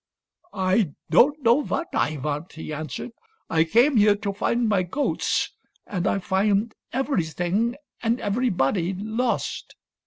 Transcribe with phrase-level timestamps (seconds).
[0.71, 3.11] "I don't know what I want," he answered."
[3.51, 5.51] I came here to find my goats
[5.85, 9.75] and I find everything and everybody lost.